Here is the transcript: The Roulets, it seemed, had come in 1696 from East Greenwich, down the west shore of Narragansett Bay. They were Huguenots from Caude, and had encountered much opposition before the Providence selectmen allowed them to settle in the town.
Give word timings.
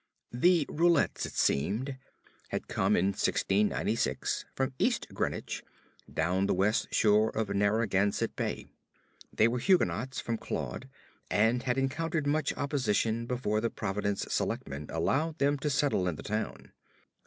The 0.33 0.65
Roulets, 0.67 1.27
it 1.27 1.33
seemed, 1.33 1.95
had 2.47 2.67
come 2.67 2.95
in 2.95 3.09
1696 3.09 4.45
from 4.55 4.73
East 4.79 5.05
Greenwich, 5.13 5.63
down 6.11 6.47
the 6.47 6.55
west 6.55 6.91
shore 6.91 7.29
of 7.37 7.49
Narragansett 7.49 8.35
Bay. 8.35 8.71
They 9.31 9.47
were 9.47 9.59
Huguenots 9.59 10.19
from 10.19 10.39
Caude, 10.39 10.89
and 11.29 11.61
had 11.61 11.77
encountered 11.77 12.25
much 12.25 12.51
opposition 12.57 13.27
before 13.27 13.61
the 13.61 13.69
Providence 13.69 14.25
selectmen 14.27 14.87
allowed 14.89 15.37
them 15.37 15.59
to 15.59 15.69
settle 15.69 16.07
in 16.07 16.15
the 16.15 16.23
town. 16.23 16.71